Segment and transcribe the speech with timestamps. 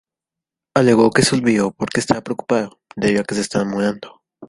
[0.73, 4.19] Alegó que se olvidó porque estaba preocupado, debido a que se estaba mudando.